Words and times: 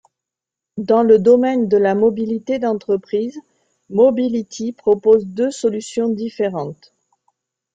Dans 0.79 1.03
le 1.03 1.19
domaine 1.19 1.67
de 1.67 1.77
la 1.77 1.93
mobilité 1.93 2.57
d'entreprise, 2.57 3.37
Mobility 3.91 4.73
propose 4.73 5.27
deux 5.27 5.51
solutions 5.51 6.09
différentes. 6.09 6.91